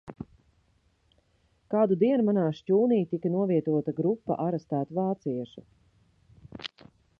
Kādu 1.73 1.97
dienu 2.03 2.25
manā 2.29 2.45
šķūnī 2.61 2.97
tika 3.13 3.33
novietota 3.35 3.95
grupa 4.01 4.41
arestētu 4.49 4.99
vāciešu. 5.03 5.67